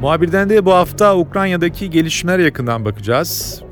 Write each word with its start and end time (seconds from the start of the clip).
Muhabirden 0.00 0.50
de 0.50 0.64
bu 0.64 0.72
hafta 0.74 1.16
Ukrayna'daki 1.16 1.90
gelişmeler 1.90 2.38
yakından 2.38 2.84
bakacağız. 2.84 3.62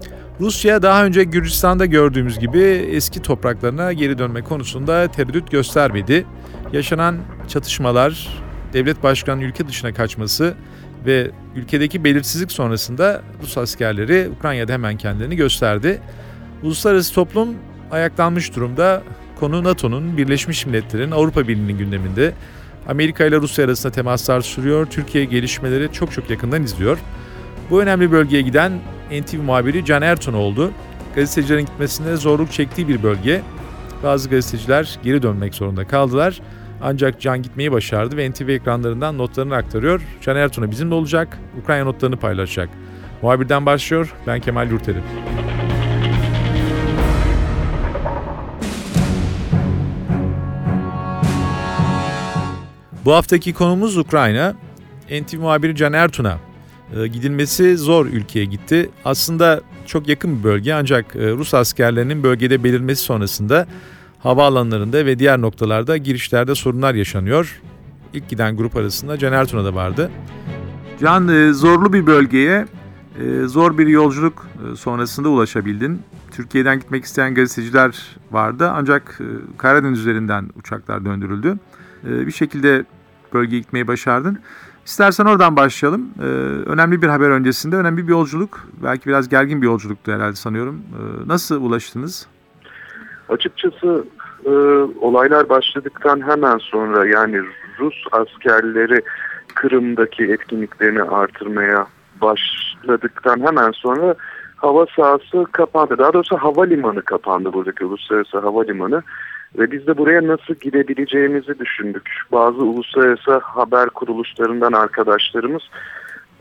Rusya 0.41 0.83
daha 0.83 1.05
önce 1.05 1.25
Gürcistan'da 1.25 1.87
gördüğümüz 1.87 2.39
gibi 2.39 2.61
eski 2.93 3.23
topraklarına 3.23 3.93
geri 3.93 4.19
dönme 4.19 4.43
konusunda 4.43 5.09
tereddüt 5.09 5.51
göstermedi. 5.51 6.27
Yaşanan 6.73 7.17
çatışmalar, 7.49 8.29
devlet 8.73 9.03
başkanının 9.03 9.45
ülke 9.45 9.69
dışına 9.69 9.95
kaçması 9.95 10.55
ve 11.07 11.31
ülkedeki 11.57 12.05
belirsizlik 12.05 12.53
sonrasında 12.53 13.23
Rus 13.43 13.59
askerleri 13.59 14.31
Ukrayna'da 14.39 14.73
hemen 14.73 14.97
kendilerini 14.97 15.37
gösterdi. 15.37 16.01
Uluslararası 16.63 17.15
toplum 17.15 17.49
ayaklanmış 17.91 18.57
durumda. 18.57 19.03
Konu 19.41 19.65
NATO'nun, 19.65 20.17
Birleşmiş 20.17 20.67
Milletler'in, 20.67 21.11
Avrupa 21.11 21.49
Birliği'nin 21.49 21.79
gündeminde. 21.79 22.33
Amerika 22.89 23.25
ile 23.25 23.37
Rusya 23.37 23.65
arasında 23.65 23.93
temaslar 23.93 24.41
sürüyor. 24.41 24.87
Türkiye 24.87 25.25
gelişmeleri 25.25 25.93
çok 25.93 26.13
çok 26.13 26.31
yakından 26.31 26.63
izliyor. 26.63 26.99
Bu 27.71 27.83
önemli 27.83 28.13
bölgeye 28.13 28.43
giden 28.43 28.73
NTV 29.11 29.37
muhabiri 29.37 29.85
Can 29.85 30.03
Ertun 30.03 30.33
oldu. 30.33 30.71
Gazetecilerin 31.15 31.67
gitmesinde 31.67 32.17
zorluk 32.17 32.53
çektiği 32.53 32.89
bir 32.89 33.03
bölge. 33.03 33.43
Bazı 34.03 34.31
gazeteciler 34.31 34.99
geri 35.03 35.23
dönmek 35.23 35.55
zorunda 35.55 35.87
kaldılar. 35.87 36.41
Ancak 36.83 37.21
Can 37.21 37.43
gitmeyi 37.43 37.73
başardı 37.73 38.17
ve 38.17 38.31
NTV 38.31 38.49
ekranlarından 38.49 39.19
notlarını 39.19 39.57
aktarıyor. 39.57 40.01
Can 40.21 40.37
Ertun'a 40.37 40.71
bizimle 40.71 40.95
olacak, 40.95 41.39
Ukrayna 41.63 41.85
notlarını 41.85 42.17
paylaşacak. 42.17 42.69
Muhabirden 43.23 43.67
başlıyor, 43.67 44.15
ben 44.27 44.41
Kemal 44.41 44.71
Yurteri. 44.71 44.99
Bu 53.09 53.15
haftaki 53.15 53.53
konumuz 53.53 53.97
Ukrayna. 53.97 54.55
NTV 55.11 55.39
muhabiri 55.39 55.77
Can 55.77 55.93
Ertun'a 55.93 56.39
e, 56.97 57.07
gidilmesi 57.07 57.77
zor 57.77 58.07
ülkeye 58.07 58.45
gitti. 58.45 58.91
Aslında 59.05 59.61
çok 59.87 60.09
yakın 60.09 60.39
bir 60.39 60.45
bölge 60.45 60.73
ancak 60.73 61.17
e, 61.17 61.31
Rus 61.31 61.55
askerlerinin 61.55 62.23
bölgede 62.23 62.65
belirmesi 62.65 63.03
sonrasında 63.03 63.67
havaalanlarında 64.19 65.07
ve 65.07 65.19
diğer 65.19 65.41
noktalarda 65.41 65.97
girişlerde 65.97 66.55
sorunlar 66.55 66.95
yaşanıyor. 66.95 67.61
İlk 68.13 68.29
giden 68.29 68.57
grup 68.57 68.77
arasında 68.77 69.19
Can 69.19 69.33
Ertun'a 69.33 69.65
da 69.65 69.75
vardı. 69.75 70.11
Can 71.01 71.29
e, 71.29 71.53
zorlu 71.53 71.93
bir 71.93 72.07
bölgeye 72.07 72.67
zor 73.45 73.79
bir 73.79 73.87
yolculuk 73.87 74.47
sonrasında 74.77 75.29
ulaşabildin. 75.29 76.03
Türkiye'den 76.31 76.81
gitmek 76.81 77.05
isteyen 77.05 77.35
gazeteciler 77.35 78.17
vardı 78.31 78.71
ancak 78.75 79.21
Karadeniz 79.59 80.01
üzerinden 80.01 80.51
uçaklar 80.57 81.05
döndürüldü. 81.05 81.59
Bir 82.05 82.33
şekilde 82.33 82.85
bölgeye 83.35 83.61
gitmeyi 83.61 83.89
başardın. 83.89 84.39
İstersen 84.87 85.25
oradan 85.25 85.57
başlayalım. 85.57 86.09
Ee, 86.21 86.25
önemli 86.67 87.03
bir 87.03 87.07
haber 87.07 87.31
öncesinde 87.31 87.77
önemli 87.77 88.09
bir 88.09 88.13
yolculuk. 88.13 88.61
Belki 88.83 89.07
biraz 89.07 89.29
gergin 89.29 89.63
bir 89.63 89.67
yolculuktu 89.67 90.13
herhalde 90.13 90.35
sanıyorum. 90.35 90.83
Ee, 90.93 91.29
nasıl 91.29 91.63
ulaştınız? 91.63 92.27
Açıkçası 93.29 94.05
e, 94.45 94.51
olaylar 95.01 95.49
başladıktan 95.49 96.29
hemen 96.29 96.59
sonra 96.59 97.07
yani 97.07 97.41
Rus 97.79 98.05
askerleri 98.13 99.03
Kırım'daki 99.55 100.25
etkinliklerini 100.25 101.03
artırmaya 101.03 101.87
başladıktan 102.21 103.41
hemen 103.41 103.71
sonra 103.71 104.15
hava 104.57 104.87
sahası 104.97 105.45
kapandı. 105.53 105.99
Daha 105.99 106.13
doğrusu 106.13 106.37
havalimanı 106.37 107.03
kapandı 107.03 107.53
buradaki 107.53 107.85
uluslararası 107.85 108.39
havalimanı. 108.39 109.03
Ve 109.59 109.71
biz 109.71 109.87
de 109.87 109.97
buraya 109.97 110.27
nasıl 110.27 110.55
gidebileceğimizi 110.55 111.59
düşündük. 111.59 112.11
Bazı 112.33 112.59
uluslararası 112.59 113.39
haber 113.39 113.89
kuruluşlarından 113.89 114.73
arkadaşlarımız 114.73 115.63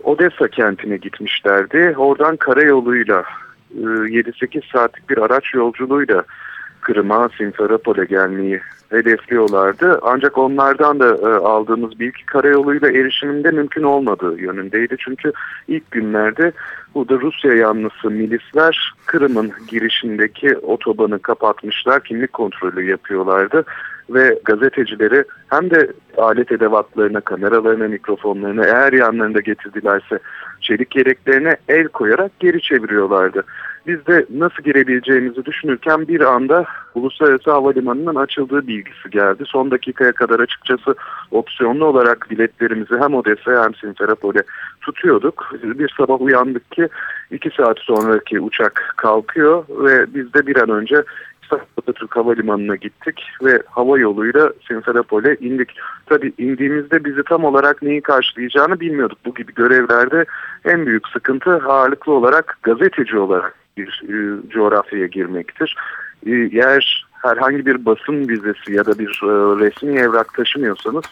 Odessa 0.04 0.48
kentine 0.48 0.98
gitmişlerdi. 0.98 1.96
Oradan 1.98 2.38
karayoluyla 2.38 3.24
7-8 3.76 4.58
e, 4.58 4.62
saatlik 4.74 5.10
bir 5.10 5.18
araç 5.18 5.54
yolculuğuyla 5.54 6.24
Kırım'a, 6.82 7.30
Simferopol'e 7.38 8.06
gelmeyi 8.06 8.62
hedefliyorlardı. 8.90 10.00
Ancak 10.02 10.38
onlardan 10.38 11.00
da 11.00 11.08
e, 11.08 11.36
aldığımız 11.36 12.00
bilgi 12.00 12.26
karayoluyla 12.26 12.92
erişiminde 12.92 13.52
mümkün 13.52 13.84
olmadığı 13.84 14.40
yönündeydi. 14.40 14.96
Çünkü 15.00 15.32
ilk 15.68 15.92
günlerde 15.92 16.52
burada 16.96 17.20
Rusya 17.20 17.54
yanlısı 17.54 18.12
milisler 18.12 18.94
Kırım'ın 19.06 19.52
girişindeki 19.68 20.58
otobanı 20.58 21.20
kapatmışlar, 21.20 22.04
kimlik 22.04 22.34
kontrolü 22.34 22.90
yapıyorlardı 22.90 23.64
ve 24.10 24.40
gazetecileri 24.46 25.24
hem 25.50 25.72
de 25.72 25.92
alet 26.18 26.52
edevatlarına, 26.52 27.22
kameralarına, 27.22 27.88
mikrofonlarına 27.88 28.66
eğer 28.66 28.94
yanlarında 28.94 29.40
getirdilerse 29.40 30.20
çelik 30.62 30.96
yeleklerine 30.96 31.58
el 31.68 31.88
koyarak 31.88 32.40
geri 32.40 32.62
çeviriyorlardı. 32.62 33.44
Biz 33.88 34.08
de 34.08 34.26
nasıl 34.30 34.64
girebileceğimizi 34.64 35.46
düşünürken 35.46 36.08
bir 36.08 36.22
anda 36.22 36.66
Uluslararası 36.96 37.52
Havalimanı'nın 37.52 38.16
açıldığı 38.16 38.68
bilgisi 38.68 39.10
geldi. 39.10 39.44
Son 39.46 39.72
dakikaya 39.72 40.12
kadar 40.12 40.40
açıkçası 40.40 40.96
opsiyonlu 41.32 41.86
olarak 41.86 42.28
biletlerimizi 42.32 42.96
hem 43.00 43.14
Odessa 43.14 43.64
hem 43.64 43.76
Simferopol'e 43.76 44.44
tutuyorduk. 44.82 45.52
Bir 45.64 45.94
sabah 45.98 46.22
uyandık 46.22 46.72
ki 46.72 46.88
iki 47.32 47.50
saat 47.50 47.80
sonraki 47.80 48.40
uçak 48.40 48.94
kalkıyor 48.98 49.64
ve 49.70 50.14
biz 50.14 50.34
de 50.34 50.48
bir 50.48 50.56
an 50.56 50.70
önce 50.70 51.04
Atatürk 51.78 52.16
Havalimanı'na 52.16 52.76
gittik 52.76 53.24
ve 53.44 53.62
hava 53.70 54.00
yoluyla 54.00 54.54
Simferopol'e 54.68 55.36
indik. 55.36 55.70
Tabii 56.06 56.34
indiğimizde 56.38 57.06
bizi 57.06 57.24
tam 57.24 57.44
olarak 57.44 57.82
neyi 57.82 58.02
karşılayacağını 58.02 58.80
bilmiyorduk. 58.80 59.18
Bu 59.26 59.34
gibi 59.34 59.54
görevlerde 59.54 60.26
en 60.66 60.86
büyük 60.86 61.08
sıkıntı 61.08 61.52
ağırlıklı 61.52 62.14
olarak 62.14 62.58
gazeteci 62.64 63.18
olarak 63.18 63.56
bir 63.78 64.04
e, 64.10 64.50
coğrafyaya 64.50 65.08
girmektir. 65.08 65.76
E, 66.26 66.32
eğer 66.32 67.06
herhangi 67.22 67.66
bir 67.66 67.86
basın 67.86 68.28
vizesi 68.28 68.74
ya 68.74 68.86
da 68.86 69.00
bir 69.00 69.22
e, 69.24 69.30
resmi 69.66 70.00
evrak 70.00 70.34
taşımıyorsanız 70.34 71.06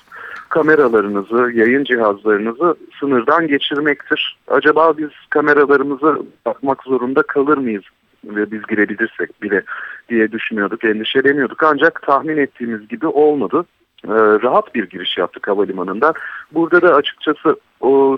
kameralarınızı, 0.50 1.52
yayın 1.54 1.84
cihazlarınızı 1.84 2.76
sınırdan 3.00 3.48
geçirmektir. 3.48 4.38
Acaba 4.48 4.98
biz 4.98 5.10
kameralarımızı 5.30 6.24
bakmak 6.46 6.84
zorunda 6.84 7.22
kalır 7.22 7.58
mıyız 7.58 7.84
ve 8.26 8.52
biz 8.52 8.62
girebilirsek 8.68 9.42
bile 9.42 9.64
diye 10.10 10.32
düşünüyorduk, 10.32 10.84
endişeleniyorduk. 10.84 11.64
Ancak 11.64 12.02
tahmin 12.02 12.38
ettiğimiz 12.38 12.88
gibi 12.88 13.08
olmadı. 13.08 13.66
Ee, 14.06 14.10
rahat 14.44 14.76
bir 14.76 14.90
giriş 14.90 15.18
yaptık 15.18 15.48
havalimanından. 15.48 16.14
Burada 16.52 16.82
da 16.82 16.96
açıkçası 16.96 17.56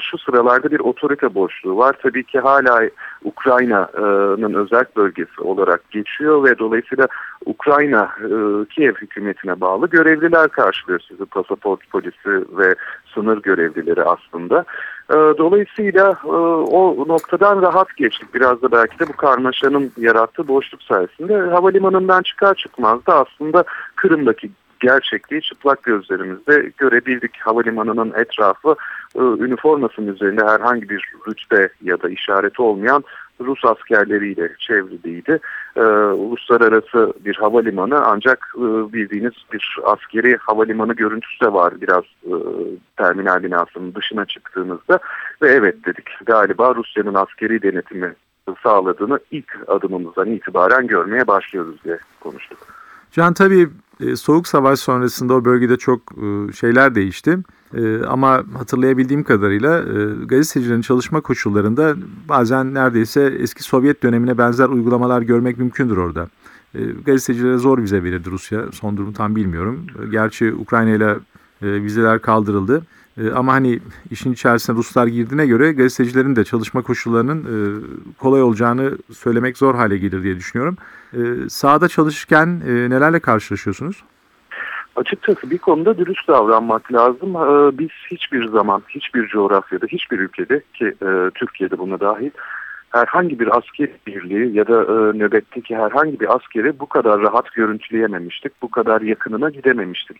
şu 0.01 0.17
sıralarda 0.17 0.71
bir 0.71 0.79
otorite 0.79 1.35
boşluğu 1.35 1.77
var. 1.77 1.95
Tabii 2.03 2.23
ki 2.23 2.39
hala 2.39 2.89
Ukrayna'nın 3.23 4.53
özel 4.53 4.85
bölgesi 4.95 5.41
olarak 5.41 5.91
geçiyor 5.91 6.43
ve 6.43 6.59
dolayısıyla 6.59 7.07
Ukrayna 7.45 8.09
e, 8.19 8.29
Kiev 8.65 8.95
hükümetine 8.95 9.61
bağlı 9.61 9.87
görevliler 9.89 10.47
karşılıyor 10.47 10.99
sizi 10.99 11.25
pasaport 11.25 11.89
polisi 11.89 12.57
ve 12.57 12.75
sınır 13.13 13.41
görevlileri 13.41 14.03
aslında. 14.03 14.65
E, 15.09 15.15
dolayısıyla 15.15 16.17
e, 16.23 16.27
o 16.27 17.07
noktadan 17.07 17.61
rahat 17.61 17.97
geçtik. 17.97 18.33
Biraz 18.33 18.61
da 18.61 18.71
belki 18.71 18.99
de 18.99 19.07
bu 19.07 19.13
karmaşanın 19.13 19.91
yarattığı 19.97 20.47
boşluk 20.47 20.83
sayesinde 20.83 21.37
havalimanından 21.37 22.21
çıkar 22.21 22.55
çıkmaz 22.55 23.05
da 23.05 23.25
aslında 23.25 23.63
Kırım'daki 23.95 24.49
gerçekliği 24.79 25.41
çıplak 25.41 25.83
gözlerimizde 25.83 26.71
görebildik. 26.77 27.37
Havalimanının 27.39 28.13
etrafı 28.15 28.75
e, 29.15 29.19
üniformasının 29.19 30.13
üzerinde 30.13 30.45
herhangi 30.45 30.89
bir 30.89 31.11
rütbe 31.27 31.69
ya 31.81 32.01
da 32.01 32.09
işareti 32.09 32.61
olmayan 32.61 33.03
Rus 33.41 33.65
askerleriyle 33.65 34.55
çevriliydi. 34.59 35.39
Ee, 35.75 35.81
uluslararası 35.81 37.13
bir 37.25 37.35
havalimanı 37.35 38.01
ancak 38.05 38.53
e, 38.55 38.93
bildiğiniz 38.93 39.33
bir 39.53 39.77
askeri 39.83 40.37
havalimanı 40.37 40.93
görüntüsü 40.93 41.45
de 41.45 41.53
var 41.53 41.81
biraz 41.81 42.03
e, 42.23 42.33
terminal 42.97 43.43
binasının 43.43 43.95
dışına 43.95 44.25
çıktığımızda. 44.25 44.99
Ve 45.41 45.49
evet 45.49 45.85
dedik 45.85 46.09
galiba 46.25 46.75
Rusya'nın 46.75 47.13
askeri 47.13 47.61
denetimi 47.61 48.13
sağladığını 48.63 49.19
ilk 49.31 49.57
adımımızdan 49.67 50.31
itibaren 50.31 50.87
görmeye 50.87 51.27
başlıyoruz 51.27 51.83
diye 51.83 51.99
konuştuk. 52.19 52.86
Can 53.17 53.33
tabii 53.33 53.69
e, 53.99 54.15
Soğuk 54.15 54.47
Savaş 54.47 54.79
sonrasında 54.79 55.33
o 55.33 55.45
bölgede 55.45 55.77
çok 55.77 56.01
e, 56.11 56.53
şeyler 56.53 56.95
değişti. 56.95 57.37
E, 57.73 58.03
ama 58.03 58.43
hatırlayabildiğim 58.57 59.23
kadarıyla 59.23 59.83
gazetecilerin 60.25 60.81
çalışma 60.81 61.21
koşullarında 61.21 61.95
bazen 62.29 62.73
neredeyse 62.73 63.33
eski 63.39 63.63
Sovyet 63.63 64.03
dönemine 64.03 64.37
benzer 64.37 64.69
uygulamalar 64.69 65.21
görmek 65.21 65.57
mümkündür 65.57 65.97
orada. 65.97 66.29
Gazetecilere 67.05 67.57
zor 67.57 67.77
vize 67.77 68.03
verirdi 68.03 68.31
Rusya. 68.31 68.71
Son 68.71 68.97
durumu 68.97 69.13
tam 69.13 69.35
bilmiyorum. 69.35 69.87
Gerçi 70.11 70.53
Ukrayna 70.53 70.89
ile 70.89 71.15
vizeler 71.61 72.19
kaldırıldı. 72.19 72.81
Ama 73.35 73.53
hani 73.53 73.79
işin 74.11 74.33
içerisine 74.33 74.75
Ruslar 74.75 75.07
girdiğine 75.07 75.45
göre 75.45 75.73
gazetecilerin 75.73 76.35
de 76.35 76.43
çalışma 76.43 76.81
koşullarının 76.81 77.45
kolay 78.17 78.41
olacağını 78.41 78.97
söylemek 79.13 79.57
zor 79.57 79.75
hale 79.75 79.97
gelir 79.97 80.23
diye 80.23 80.35
düşünüyorum. 80.35 80.77
Sahada 81.49 81.87
çalışırken 81.87 82.59
nelerle 82.89 83.19
karşılaşıyorsunuz? 83.19 84.03
Açıkçası 84.95 85.49
bir 85.49 85.57
konuda 85.57 85.97
dürüst 85.97 86.27
davranmak 86.27 86.93
lazım. 86.93 87.33
Biz 87.79 87.89
hiçbir 88.11 88.47
zaman, 88.47 88.83
hiçbir 88.89 89.27
coğrafyada, 89.27 89.85
hiçbir 89.85 90.19
ülkede 90.19 90.61
ki 90.73 90.93
Türkiye'de 91.35 91.77
buna 91.77 91.99
dahil 91.99 92.29
herhangi 92.89 93.39
bir 93.39 93.57
asker 93.57 93.89
birliği 94.07 94.55
ya 94.55 94.67
da 94.67 94.81
nöbetteki 95.13 95.75
herhangi 95.75 96.19
bir 96.19 96.35
askeri 96.35 96.79
bu 96.79 96.89
kadar 96.89 97.21
rahat 97.21 97.51
görüntüleyememiştik. 97.53 98.61
Bu 98.61 98.71
kadar 98.71 99.01
yakınına 99.01 99.49
gidememiştik. 99.49 100.17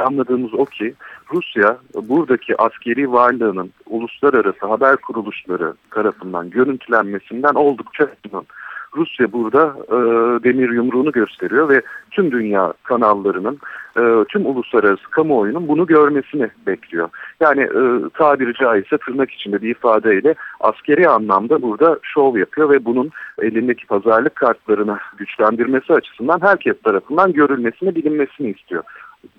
Anladığımız 0.00 0.54
o 0.54 0.64
ki 0.64 0.94
Rusya 1.32 1.78
buradaki 1.94 2.62
askeri 2.62 3.12
varlığının 3.12 3.70
uluslararası 3.86 4.66
haber 4.66 4.96
kuruluşları 4.96 5.74
tarafından 5.90 6.50
görüntülenmesinden 6.50 7.54
oldukça 7.54 8.08
memnun. 8.24 8.46
Rusya 8.96 9.32
burada 9.32 9.76
e, 9.88 9.96
demir 10.44 10.70
yumruğunu 10.70 11.12
gösteriyor 11.12 11.68
ve 11.68 11.82
tüm 12.10 12.32
dünya 12.32 12.72
kanallarının, 12.82 13.58
e, 13.96 14.24
tüm 14.28 14.46
uluslararası 14.46 15.10
kamuoyunun 15.10 15.68
bunu 15.68 15.86
görmesini 15.86 16.50
bekliyor. 16.66 17.08
Yani 17.40 17.60
e, 17.60 18.08
tabiri 18.14 18.54
caizse 18.54 18.98
tırnak 18.98 19.30
içinde 19.30 19.62
bir 19.62 19.70
ifadeyle 19.70 20.34
askeri 20.60 21.08
anlamda 21.08 21.62
burada 21.62 21.98
şov 22.02 22.36
yapıyor 22.36 22.70
ve 22.70 22.84
bunun 22.84 23.10
elindeki 23.42 23.86
pazarlık 23.86 24.34
kartlarını 24.34 24.98
güçlendirmesi 25.16 25.92
açısından 25.92 26.40
herkes 26.42 26.82
tarafından 26.82 27.32
görülmesini, 27.32 27.94
bilinmesini 27.94 28.50
istiyor. 28.50 28.82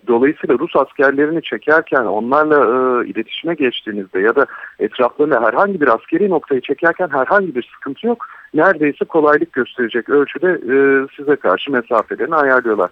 Dolayısıyla 0.07 0.59
Rus 0.59 0.75
askerlerini 0.75 1.41
çekerken 1.41 2.03
onlarla 2.05 2.55
e, 2.55 3.07
iletişime 3.07 3.53
geçtiğinizde 3.53 4.19
ya 4.19 4.35
da 4.35 4.45
etraflarında 4.79 5.41
herhangi 5.41 5.81
bir 5.81 5.87
askeri 5.87 6.29
noktayı 6.29 6.61
çekerken 6.61 7.09
herhangi 7.11 7.55
bir 7.55 7.69
sıkıntı 7.75 8.07
yok. 8.07 8.25
Neredeyse 8.53 9.05
kolaylık 9.05 9.53
gösterecek 9.53 10.09
ölçüde 10.09 10.47
e, 10.47 10.75
size 11.17 11.35
karşı 11.35 11.71
mesafelerini 11.71 12.35
ayarlıyorlar. 12.35 12.89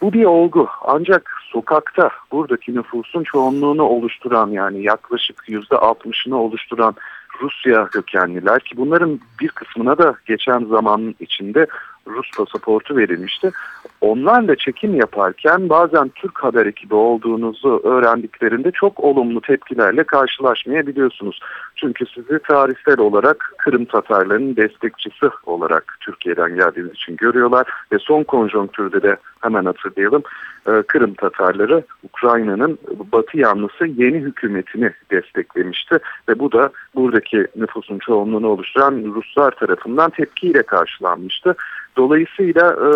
Bu 0.00 0.12
bir 0.12 0.24
olgu 0.24 0.68
ancak 0.84 1.30
sokakta 1.52 2.10
buradaki 2.32 2.74
nüfusun 2.74 3.22
çoğunluğunu 3.22 3.82
oluşturan 3.82 4.50
yani 4.50 4.82
yaklaşık 4.82 5.44
yüzde 5.48 5.76
altmışını 5.76 6.40
oluşturan 6.40 6.94
Rusya 7.42 7.86
kökenliler 7.86 8.60
ki 8.60 8.76
bunların 8.76 9.20
bir 9.40 9.48
kısmına 9.48 9.98
da 9.98 10.14
geçen 10.26 10.64
zaman 10.64 11.14
içinde 11.20 11.66
Rus 12.06 12.30
pasaportu 12.36 12.96
verilmişti. 12.96 13.50
Onlarla 14.00 14.56
çekim 14.56 14.94
yaparken 14.94 15.68
bazen 15.68 16.08
Türk 16.08 16.44
haber 16.44 16.66
ekibi 16.66 16.94
olduğunuzu 16.94 17.80
öğrendiklerinde 17.84 18.70
çok 18.70 19.00
olumlu 19.00 19.40
tepkilerle 19.40 20.04
karşılaşmayabiliyorsunuz. 20.04 21.40
Çünkü 21.76 22.06
sizi 22.06 22.38
tarihsel 22.48 22.98
olarak 22.98 23.52
Kırım 23.58 23.84
Tatarlarının 23.84 24.56
destekçisi 24.56 25.26
olarak 25.46 25.96
Türkiye'den 26.00 26.56
geldiğiniz 26.56 26.92
için 26.92 27.16
görüyorlar. 27.16 27.66
Ve 27.92 27.98
son 27.98 28.22
konjonktürde 28.22 29.02
de 29.02 29.16
hemen 29.40 29.64
hatırlayalım 29.64 30.22
e, 30.66 30.82
Kırım 30.82 31.14
Tatarları 31.14 31.82
Ukrayna'nın 32.02 32.78
batı 33.12 33.38
yanlısı 33.38 33.86
yeni 33.86 34.18
hükümetini 34.18 34.92
desteklemişti. 35.10 35.98
Ve 36.28 36.38
bu 36.38 36.52
da 36.52 36.70
buradaki 36.94 37.46
nüfusun 37.56 37.98
çoğunluğunu 37.98 38.48
oluşturan 38.48 39.12
Ruslar 39.14 39.50
tarafından 39.50 40.10
tepkiyle 40.10 40.62
karşılanmıştı. 40.62 41.54
Dolayısıyla 41.96 42.72
e, 42.72 42.90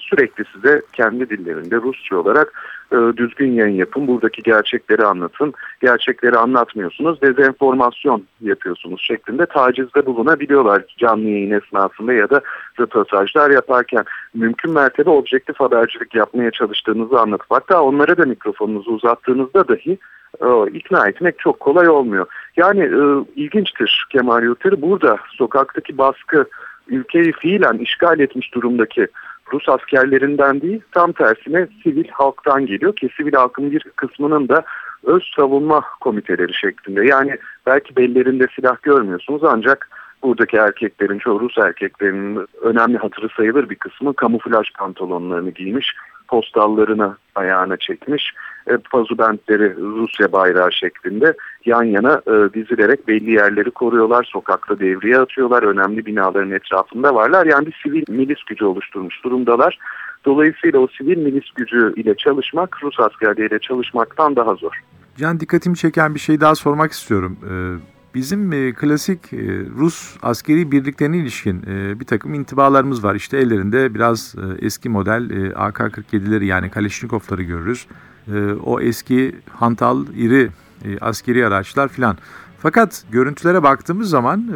sürekli 0.00 0.44
size 0.54 0.82
kendi 0.92 1.30
dillerinde 1.30 1.76
Rusça 1.76 2.16
olarak 2.16 2.52
e, 2.92 2.96
düzgün 3.16 3.52
yayın 3.52 3.76
yapın, 3.76 4.06
buradaki 4.06 4.42
gerçekleri 4.42 5.04
anlatın, 5.04 5.54
gerçekleri 5.80 6.36
anlatmıyorsunuz, 6.36 7.22
dezenformasyon 7.22 8.24
yapıyorsunuz 8.40 9.00
şeklinde 9.02 9.46
tacizde 9.46 10.06
bulunabiliyorlar 10.06 10.82
canlı 10.98 11.28
yayın 11.28 11.50
esnasında 11.50 12.12
ya 12.12 12.30
da 12.30 12.40
röportajlar 12.80 13.50
yaparken. 13.50 14.04
Mümkün 14.34 14.72
mertebe 14.72 15.10
objektif 15.10 15.60
habercilik 15.60 16.14
yapmaya 16.14 16.50
çalıştığınızı 16.50 17.20
anlatıp 17.20 17.50
hatta 17.50 17.82
onlara 17.82 18.16
da 18.16 18.24
mikrofonunuzu 18.24 18.90
uzattığınızda 18.90 19.68
dahi 19.68 19.98
e, 20.42 20.70
ikna 20.78 21.08
etmek 21.08 21.38
çok 21.38 21.60
kolay 21.60 21.88
olmuyor. 21.88 22.26
Yani 22.56 22.80
e, 22.80 23.00
ilginçtir 23.40 24.06
Kemal 24.10 24.42
Yurteri 24.42 24.82
burada 24.82 25.18
sokaktaki 25.36 25.98
baskı 25.98 26.46
ülkeyi 26.88 27.32
fiilen 27.32 27.78
işgal 27.78 28.20
etmiş 28.20 28.54
durumdaki 28.54 29.06
Rus 29.52 29.68
askerlerinden 29.68 30.60
değil 30.60 30.80
tam 30.92 31.12
tersine 31.12 31.66
sivil 31.82 32.08
halktan 32.08 32.66
geliyor 32.66 32.96
ki 32.96 33.08
sivil 33.16 33.32
halkın 33.32 33.70
bir 33.70 33.80
kısmının 33.96 34.48
da 34.48 34.62
öz 35.04 35.22
savunma 35.36 35.80
komiteleri 36.00 36.54
şeklinde. 36.54 37.06
Yani 37.06 37.36
belki 37.66 37.96
bellerinde 37.96 38.46
silah 38.56 38.82
görmüyorsunuz 38.82 39.44
ancak 39.44 39.90
buradaki 40.22 40.56
erkeklerin 40.56 41.18
çoğu 41.18 41.40
Rus 41.40 41.58
erkeklerinin 41.58 42.46
önemli 42.62 42.98
hatırı 42.98 43.28
sayılır 43.36 43.70
bir 43.70 43.76
kısmı 43.76 44.14
kamuflaj 44.14 44.72
pantolonlarını 44.78 45.50
giymiş 45.50 45.94
postallarını 46.28 47.16
ayağına 47.34 47.76
çekmiş. 47.76 48.32
E, 48.66 48.76
pazubentleri 48.76 49.76
Rusya 49.76 50.32
bayrağı 50.32 50.72
şeklinde 50.72 51.34
yan 51.64 51.82
yana 51.82 52.22
e, 52.26 52.54
dizilerek 52.54 53.08
belli 53.08 53.30
yerleri 53.30 53.70
koruyorlar. 53.70 54.24
Sokakta 54.32 54.80
devriye 54.80 55.18
atıyorlar. 55.18 55.62
Önemli 55.62 56.06
binaların 56.06 56.50
etrafında 56.50 57.14
varlar. 57.14 57.46
Yani 57.46 57.66
bir 57.66 57.80
sivil 57.82 58.04
milis 58.08 58.44
gücü 58.48 58.64
oluşturmuş 58.64 59.24
durumdalar. 59.24 59.78
Dolayısıyla 60.24 60.78
o 60.78 60.86
sivil 60.86 61.18
milis 61.18 61.50
gücü 61.54 61.92
ile 61.96 62.14
çalışmak 62.14 62.82
Rus 62.82 63.00
askerleriyle 63.00 63.58
çalışmaktan 63.58 64.36
daha 64.36 64.54
zor. 64.54 64.82
Can 65.16 65.40
dikkatimi 65.40 65.76
çeken 65.76 66.14
bir 66.14 66.20
şey 66.20 66.40
daha 66.40 66.54
sormak 66.54 66.92
istiyorum. 66.92 67.38
Ee, 67.44 67.97
Bizim 68.14 68.52
e, 68.52 68.72
klasik 68.72 69.32
e, 69.32 69.36
Rus 69.78 70.16
askeri 70.22 70.72
birliklerine 70.72 71.18
ilişkin 71.18 71.62
e, 71.66 72.00
bir 72.00 72.04
takım 72.04 72.34
intibalarımız 72.34 73.04
var. 73.04 73.14
İşte 73.14 73.38
ellerinde 73.38 73.94
biraz 73.94 74.34
e, 74.34 74.66
eski 74.66 74.88
model 74.88 75.30
e, 75.30 75.54
AK-47'leri 75.54 76.44
yani 76.44 76.70
Kalashnikovları 76.70 77.42
görürüz. 77.42 77.86
E, 78.34 78.52
o 78.52 78.80
eski 78.80 79.36
hantal, 79.50 80.06
iri 80.16 80.50
e, 80.84 80.98
askeri 80.98 81.46
araçlar 81.46 81.88
filan. 81.88 82.18
Fakat 82.58 83.04
görüntülere 83.10 83.62
baktığımız 83.62 84.10
zaman 84.10 84.48
e, 84.48 84.52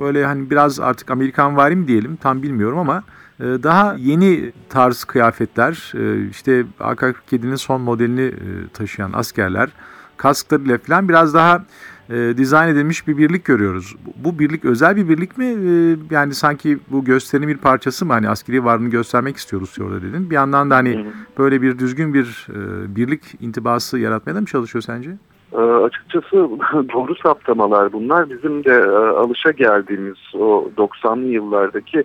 böyle 0.00 0.26
hani 0.26 0.50
biraz 0.50 0.80
artık 0.80 1.10
Amerikan 1.10 1.56
vari 1.56 1.76
mi 1.76 1.88
diyelim 1.88 2.16
tam 2.16 2.42
bilmiyorum 2.42 2.78
ama 2.78 3.02
e, 3.40 3.44
daha 3.44 3.94
yeni 3.98 4.52
tarz 4.68 5.04
kıyafetler, 5.04 5.92
e, 5.94 6.28
işte 6.28 6.64
AK-47'nin 6.80 7.56
son 7.56 7.80
modelini 7.80 8.22
e, 8.22 8.68
taşıyan 8.74 9.12
askerler, 9.12 9.70
kasklarıyla 10.16 10.78
falan 10.78 11.08
biraz 11.08 11.34
daha 11.34 11.64
e, 12.10 12.36
dizayn 12.36 12.68
edilmiş 12.68 13.08
bir 13.08 13.18
birlik 13.18 13.44
görüyoruz. 13.44 13.96
Bu 14.24 14.38
birlik 14.38 14.64
özel 14.64 14.96
bir 14.96 15.08
birlik 15.08 15.38
mi? 15.38 15.44
E, 15.44 15.96
yani 16.14 16.34
sanki 16.34 16.78
bu 16.90 17.04
gösterinin 17.04 17.48
bir 17.48 17.58
parçası 17.58 18.06
mı? 18.06 18.12
Hani 18.12 18.28
askeri 18.28 18.64
varlığını 18.64 18.88
göstermek 18.88 19.36
istiyoruz 19.36 19.76
orada 19.80 20.02
dedin. 20.02 20.30
Bir 20.30 20.34
yandan 20.34 20.70
da 20.70 20.76
hani 20.76 21.06
böyle 21.38 21.62
bir 21.62 21.78
düzgün 21.78 22.14
bir 22.14 22.46
e, 22.50 22.96
birlik 22.96 23.22
intibası 23.40 23.98
yaratmaya 23.98 24.34
da 24.34 24.40
mı 24.40 24.46
çalışıyor 24.46 24.82
sence? 24.82 25.10
E, 25.52 25.56
açıkçası 25.56 26.36
doğru 26.92 27.14
saptamalar 27.14 27.92
bunlar. 27.92 28.30
Bizim 28.30 28.64
de 28.64 28.74
e, 28.74 28.96
alışa 28.96 29.50
geldiğimiz 29.50 30.18
o 30.34 30.70
90'lı 30.76 31.26
yıllardaki 31.26 32.04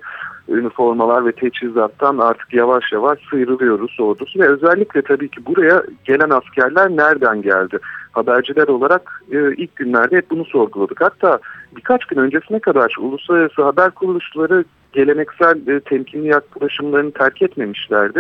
üniformalar 0.50 1.26
ve 1.26 1.32
teçhizattan 1.32 2.18
artık 2.18 2.54
yavaş 2.54 2.92
yavaş 2.92 3.20
sıyrılıyoruz 3.30 4.00
ordusu 4.00 4.40
ve 4.40 4.48
özellikle 4.48 5.02
tabii 5.02 5.30
ki 5.30 5.46
buraya 5.46 5.84
gelen 6.06 6.30
askerler 6.30 6.90
nereden 6.90 7.42
geldi? 7.42 7.80
Haberciler 8.12 8.68
olarak 8.68 9.22
e, 9.32 9.38
ilk 9.56 9.76
günlerde 9.76 10.18
hep 10.18 10.30
bunu 10.30 10.46
sorguladık. 10.46 11.02
Hatta 11.02 11.40
birkaç 11.76 12.06
gün 12.06 12.18
öncesine 12.18 12.60
kadar 12.60 12.96
uluslararası 13.00 13.64
haber 13.64 13.92
kuruluşları 13.92 14.64
geleneksel 14.94 15.68
e, 15.68 15.80
temkinli 15.80 16.28
yaklaşımlarını 16.28 17.12
terk 17.12 17.42
etmemişlerdi 17.42 18.20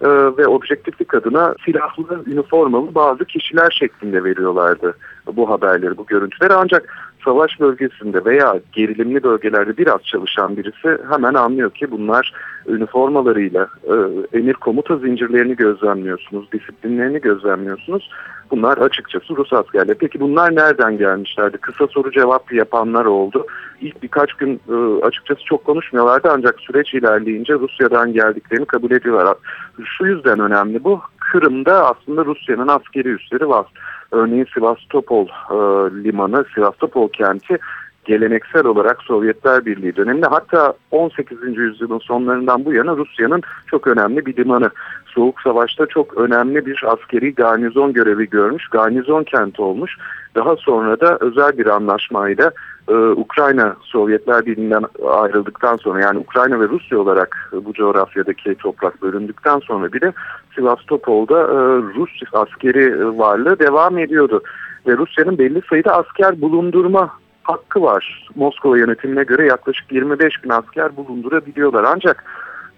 e, 0.00 0.08
ve 0.08 0.46
objektiflik 0.46 1.14
adına 1.14 1.54
silahlı, 1.64 2.24
üniformalı 2.26 2.94
bazı 2.94 3.24
kişiler 3.24 3.70
şeklinde 3.70 4.24
veriyorlardı 4.24 4.94
bu 5.36 5.50
haberleri, 5.50 5.96
bu 5.96 6.06
görüntüleri. 6.06 6.54
Ancak 6.54 7.09
savaş 7.24 7.60
bölgesinde 7.60 8.24
veya 8.24 8.60
gerilimli 8.72 9.22
bölgelerde 9.22 9.76
biraz 9.76 10.02
çalışan 10.04 10.56
birisi 10.56 11.02
hemen 11.10 11.34
anlıyor 11.34 11.70
ki 11.70 11.90
bunlar 11.90 12.32
üniformalarıyla 12.66 13.68
e, 13.84 13.94
emir 14.38 14.54
komuta 14.54 14.96
zincirlerini 14.96 15.56
gözlemliyorsunuz, 15.56 16.52
disiplinlerini 16.52 17.20
gözlemliyorsunuz. 17.20 18.10
Bunlar 18.50 18.78
açıkçası 18.78 19.36
Rus 19.36 19.52
askerleri. 19.52 19.98
Peki 19.98 20.20
bunlar 20.20 20.56
nereden 20.56 20.98
gelmişlerdi? 20.98 21.58
Kısa 21.58 21.86
soru 21.86 22.12
cevap 22.12 22.52
yapanlar 22.52 23.04
oldu. 23.04 23.46
İlk 23.80 24.02
birkaç 24.02 24.32
gün 24.32 24.60
e, 24.68 25.04
açıkçası 25.04 25.44
çok 25.44 25.64
konuşmuyorlardı 25.64 26.28
ancak 26.32 26.60
süreç 26.60 26.94
ilerleyince 26.94 27.54
Rusya'dan 27.54 28.12
geldiklerini 28.12 28.66
kabul 28.66 28.90
ediyorlar. 28.90 29.36
Şu 29.84 30.06
yüzden 30.06 30.40
önemli 30.40 30.84
bu. 30.84 31.00
Kırım'da 31.30 31.86
aslında 31.90 32.24
Rusya'nın 32.24 32.68
askeri 32.68 33.08
üsleri 33.08 33.48
var. 33.48 33.66
Örneğin 34.10 34.46
Sivastopol 34.54 35.26
e, 35.26 35.56
limanı, 36.04 36.44
Sivastopol 36.54 37.08
kenti 37.08 37.58
geleneksel 38.04 38.66
olarak 38.66 39.02
Sovyetler 39.02 39.66
Birliği 39.66 39.96
döneminde 39.96 40.26
hatta 40.26 40.74
18. 40.90 41.38
yüzyılın 41.56 41.98
sonlarından 41.98 42.64
bu 42.64 42.72
yana 42.72 42.96
Rusya'nın 42.96 43.42
çok 43.66 43.86
önemli 43.86 44.26
bir 44.26 44.36
limanı. 44.36 44.70
Soğuk 45.06 45.40
Savaş'ta 45.40 45.86
çok 45.86 46.16
önemli 46.16 46.66
bir 46.66 46.84
askeri 46.86 47.34
garnizon 47.34 47.92
görevi 47.92 48.30
görmüş, 48.30 48.68
garnizon 48.68 49.24
kenti 49.24 49.62
olmuş. 49.62 49.96
Daha 50.34 50.56
sonra 50.56 51.00
da 51.00 51.18
özel 51.20 51.58
bir 51.58 51.66
anlaşmayla 51.66 52.50
e, 52.88 52.94
Ukrayna 52.94 53.76
Sovyetler 53.82 54.46
Birliği'nden 54.46 54.84
ayrıldıktan 55.08 55.76
sonra 55.76 56.00
yani 56.00 56.18
Ukrayna 56.18 56.60
ve 56.60 56.68
Rusya 56.68 56.98
olarak 56.98 57.50
bu 57.64 57.72
coğrafyadaki 57.72 58.54
toprak 58.54 59.02
bölündükten 59.02 59.58
sonra 59.58 59.92
bile 59.92 60.12
Sivastopol'da 60.54 61.40
e, 61.40 61.56
Rus 61.94 62.10
askeri 62.32 63.18
varlığı 63.18 63.58
devam 63.58 63.98
ediyordu. 63.98 64.42
Ve 64.86 64.96
Rusya'nın 64.96 65.38
belli 65.38 65.62
sayıda 65.70 65.96
asker 65.96 66.40
bulundurma 66.40 67.10
hakkı 67.42 67.82
var. 67.82 68.28
Moskova 68.34 68.78
yönetimine 68.78 69.22
göre 69.22 69.46
yaklaşık 69.46 69.92
25 69.92 70.44
bin 70.44 70.50
asker 70.50 70.96
bulundurabiliyorlar. 70.96 71.84
Ancak 71.84 72.24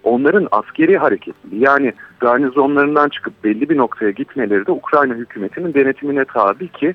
onların 0.04 0.48
askeri 0.50 0.98
hareketli 0.98 1.58
yani 1.58 1.92
garnizonlarından 2.20 3.08
çıkıp 3.08 3.44
belli 3.44 3.68
bir 3.68 3.76
noktaya 3.76 4.10
gitmeleri 4.10 4.66
de 4.66 4.72
Ukrayna 4.72 5.14
hükümetinin 5.14 5.74
denetimine 5.74 6.24
tabi 6.24 6.68
ki 6.68 6.94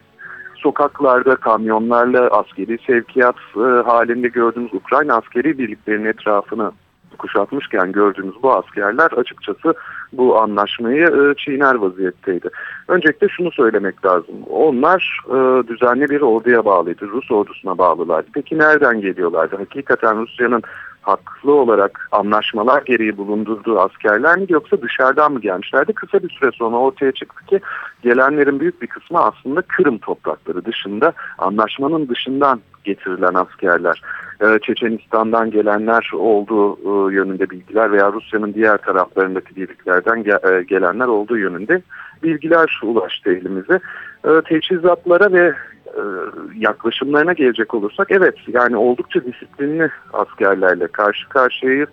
sokaklarda 0.55 1.35
kamyonlarla 1.35 2.27
askeri 2.27 2.77
sevkiyat 2.87 3.35
e, 3.55 3.59
halinde 3.59 4.27
gördüğümüz 4.27 4.73
Ukrayna 4.73 5.15
askeri 5.15 5.57
birliklerinin 5.57 6.05
etrafını 6.05 6.71
kuşatmışken 7.17 7.91
gördüğümüz 7.91 8.35
bu 8.43 8.53
askerler 8.53 9.11
açıkçası 9.11 9.73
bu 10.13 10.39
anlaşmayı 10.39 11.05
e, 11.05 11.35
çiğner 11.37 11.75
vaziyetteydi. 11.75 12.49
Öncelikle 12.87 13.27
şunu 13.27 13.51
söylemek 13.51 14.05
lazım. 14.05 14.35
Onlar 14.49 15.19
e, 15.27 15.67
düzenli 15.67 16.09
bir 16.09 16.21
orduya 16.21 16.65
bağlıydı. 16.65 17.07
Rus 17.07 17.31
ordusuna 17.31 17.77
bağlılardı. 17.77 18.27
Peki 18.33 18.57
nereden 18.57 19.01
geliyorlardı? 19.01 19.55
Hakikaten 19.57 20.19
Rusya'nın 20.19 20.61
haklı 21.07 21.53
olarak 21.53 22.07
anlaşmalar 22.11 22.81
gereği 22.81 23.17
bulundurduğu 23.17 23.79
askerler 23.79 24.37
mi 24.37 24.45
yoksa 24.49 24.81
dışarıdan 24.81 25.31
mı 25.31 25.41
gelmişlerdi? 25.41 25.93
Kısa 25.93 26.23
bir 26.23 26.29
süre 26.29 26.51
sonra 26.53 26.75
ortaya 26.75 27.11
çıktı 27.11 27.45
ki 27.45 27.59
gelenlerin 28.03 28.59
büyük 28.59 28.81
bir 28.81 28.87
kısmı 28.87 29.19
aslında 29.19 29.61
Kırım 29.61 29.97
toprakları 29.97 30.65
dışında 30.65 31.13
anlaşmanın 31.37 32.07
dışından 32.07 32.61
getirilen 32.83 33.33
askerler. 33.33 34.01
Ee, 34.41 34.59
Çeçenistan'dan 34.63 35.51
gelenler 35.51 36.11
olduğu 36.13 36.73
e, 36.73 37.15
yönünde 37.15 37.49
bilgiler 37.49 37.91
veya 37.91 38.11
Rusya'nın 38.11 38.53
diğer 38.53 38.77
taraflarındaki 38.77 39.55
birliklerden 39.55 40.17
e, 40.17 40.63
gelenler 40.63 41.07
olduğu 41.07 41.37
yönünde 41.37 41.81
bilgiler 42.23 42.79
ulaştı 42.83 43.31
elimize. 43.31 43.79
Ee, 44.25 44.41
teçhizatlara 44.45 45.31
ve 45.31 45.53
e, 45.87 46.01
yaklaşımlarına 46.55 47.33
gelecek 47.33 47.73
olursak 47.73 48.07
evet 48.11 48.35
yani 48.47 48.77
oldukça 48.77 49.25
disiplinli 49.25 49.89
askerlerle 50.13 50.87
karşı 50.87 51.29
karşıyayız. 51.29 51.89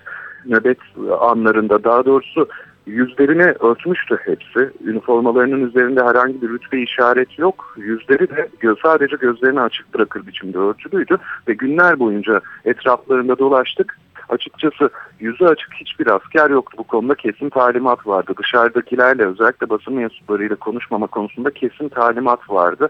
Nöbet 0.46 0.78
anlarında 1.20 1.84
daha 1.84 2.04
doğrusu 2.04 2.48
yüzlerini 2.86 3.54
örtmüştü 3.60 4.18
hepsi. 4.24 4.70
Üniformalarının 4.84 5.68
üzerinde 5.68 6.04
herhangi 6.04 6.42
bir 6.42 6.48
rütbe 6.48 6.82
işaret 6.82 7.38
yok. 7.38 7.74
Yüzleri 7.76 8.28
de 8.30 8.48
sadece 8.82 9.16
gözlerini 9.16 9.60
açık 9.60 9.94
bırakır 9.94 10.26
biçimde 10.26 10.58
örtülüydü 10.58 11.16
ve 11.48 11.54
günler 11.54 11.98
boyunca 11.98 12.40
etraflarında 12.64 13.38
dolaştık. 13.38 13.98
Açıkçası 14.34 14.90
yüzü 15.20 15.44
açık 15.44 15.74
hiçbir 15.74 16.06
asker 16.06 16.50
yoktu. 16.50 16.76
Bu 16.78 16.84
konuda 16.84 17.14
kesin 17.14 17.50
talimat 17.50 18.06
vardı. 18.06 18.32
Dışarıdakilerle 18.38 19.26
özellikle 19.26 19.68
basın 19.68 19.94
mensuplarıyla 19.94 20.56
konuşmama 20.56 21.06
konusunda 21.06 21.50
kesin 21.50 21.88
talimat 21.88 22.50
vardı. 22.50 22.88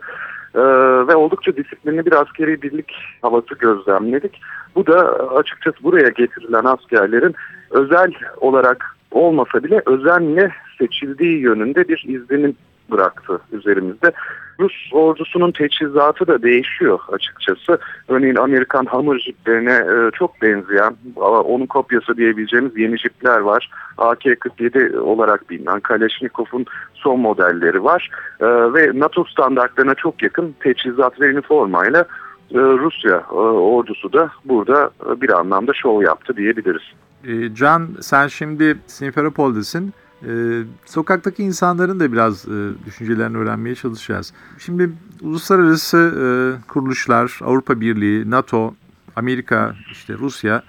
Ee, 0.55 0.61
ve 1.09 1.15
oldukça 1.15 1.57
disiplinli 1.57 2.07
bir 2.07 2.13
askeri 2.13 2.63
birlik 2.63 2.93
havası 3.23 3.55
gözlemledik. 3.55 4.41
Bu 4.75 4.87
da 4.87 5.29
açıkçası 5.37 5.77
buraya 5.83 6.09
getirilen 6.09 6.65
askerlerin 6.65 7.35
özel 7.71 8.13
olarak 8.41 8.97
olmasa 9.11 9.65
bile 9.65 9.83
özenle 9.87 10.51
seçildiği 10.79 11.39
yönünde 11.39 11.89
bir 11.89 12.05
izlenim 12.09 12.57
bıraktı 12.91 13.41
üzerimizde. 13.53 14.13
Rus 14.61 14.73
ordusunun 14.93 15.53
teçhizatı 15.53 16.27
da 16.27 16.43
değişiyor 16.43 16.99
açıkçası. 17.13 17.79
Örneğin 18.09 18.37
Amerikan 18.37 18.85
Hammer 18.85 19.19
jiplerine 19.19 19.73
e, 19.73 20.11
çok 20.11 20.43
benzeyen, 20.43 20.97
onun 21.17 21.67
kopyası 21.67 22.17
diyebileceğimiz 22.17 22.77
yeni 22.77 22.99
jipler 22.99 23.39
var. 23.39 23.71
AK-47 23.99 24.99
olarak 24.99 25.51
bilinen 25.51 25.81
Kalashnikov'un 25.81 26.67
son 26.95 27.21
modelleri 27.21 27.85
var. 27.85 28.11
E, 28.41 28.47
ve 28.47 28.91
NATO 28.95 29.25
standartlarına 29.25 29.95
çok 29.95 30.23
yakın 30.23 30.55
teçhizat 30.61 31.21
ve 31.21 31.27
üniformayla 31.27 32.01
e, 32.51 32.59
Rusya 32.59 33.25
e, 33.31 33.35
ordusu 33.35 34.13
da 34.13 34.31
burada 34.45 34.91
e, 35.07 35.21
bir 35.21 35.31
anlamda 35.31 35.73
şov 35.75 36.03
yaptı 36.03 36.37
diyebiliriz. 36.37 36.83
E, 37.25 37.55
Can 37.55 37.89
sen 38.01 38.27
şimdi 38.27 38.77
Simferopol'desin. 38.87 39.95
Ee, 40.29 40.63
sokaktaki 40.87 41.43
insanların 41.43 42.01
da 42.01 42.13
biraz 42.13 42.49
e, 42.49 42.71
düşüncelerini 42.87 43.37
öğrenmeye 43.37 43.75
çalışacağız. 43.75 44.33
Şimdi 44.59 44.93
uluslararası 45.21 45.99
e, 45.99 46.27
kuruluşlar, 46.69 47.39
Avrupa 47.43 47.81
Birliği, 47.81 48.31
NATO, 48.31 48.75
Amerika, 49.17 49.75
işte 49.93 50.15
Rusya 50.15 50.63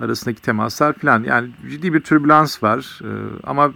arasındaki 0.00 0.42
temaslar 0.42 0.92
falan 0.92 1.24
yani 1.24 1.50
ciddi 1.70 1.92
bir 1.92 2.00
türbülans 2.00 2.62
var. 2.62 3.00
E, 3.04 3.10
ama 3.44 3.72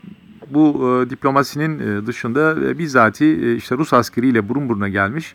bu 0.50 0.90
e, 1.06 1.10
diplomasinin 1.10 1.78
e, 1.78 2.06
dışında 2.06 2.56
e, 2.66 2.78
bizzati 2.78 3.24
e, 3.24 3.54
işte 3.54 3.76
Rus 3.76 3.92
askeriyle 3.92 4.48
burun 4.48 4.68
buruna 4.68 4.88
gelmiş 4.88 5.34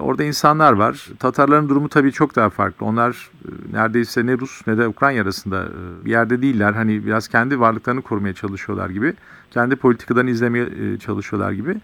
orada 0.00 0.24
insanlar 0.24 0.72
var. 0.72 1.08
Tatarların 1.18 1.68
durumu 1.68 1.88
tabii 1.88 2.12
çok 2.12 2.36
daha 2.36 2.50
farklı. 2.50 2.86
Onlar 2.86 3.30
e, 3.44 3.76
neredeyse 3.76 4.26
ne 4.26 4.38
Rus 4.38 4.66
ne 4.66 4.78
de 4.78 4.88
Ukrayna 4.88 5.22
arasında 5.22 5.64
e, 5.64 6.04
bir 6.04 6.10
yerde 6.10 6.42
değiller. 6.42 6.72
Hani 6.72 7.06
biraz 7.06 7.28
kendi 7.28 7.60
varlıklarını 7.60 8.02
korumaya 8.02 8.34
çalışıyorlar 8.34 8.90
gibi. 8.90 9.14
Kendi 9.50 9.76
politikadan 9.76 10.26
izlemeye 10.26 10.64
e, 10.64 10.98
çalışıyorlar 10.98 11.52
gibi. 11.52 11.76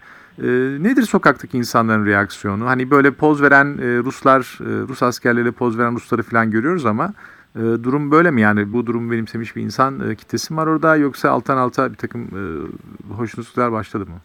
Nedir 0.83 1.03
sokaktaki 1.03 1.57
insanların 1.57 2.05
reaksiyonu? 2.05 2.65
Hani 2.65 2.91
böyle 2.91 3.11
poz 3.11 3.41
veren 3.41 3.77
Ruslar, 4.05 4.57
Rus 4.61 5.03
askerleriyle 5.03 5.51
poz 5.51 5.77
veren 5.77 5.95
Rusları 5.95 6.23
falan 6.23 6.51
görüyoruz 6.51 6.85
ama 6.85 7.13
durum 7.55 8.11
böyle 8.11 8.31
mi? 8.31 8.41
Yani 8.41 8.73
bu 8.73 8.85
durumu 8.85 9.11
benimsemiş 9.11 9.55
bir 9.55 9.61
insan 9.61 10.15
kitlesi 10.15 10.53
mi 10.53 10.57
var 10.57 10.67
orada 10.67 10.95
yoksa 10.95 11.29
alttan 11.29 11.57
alta 11.57 11.91
bir 11.91 11.97
takım 11.97 12.27
hoşnutsuzluklar 13.17 13.71
başladı 13.71 14.05
mı? 14.05 14.15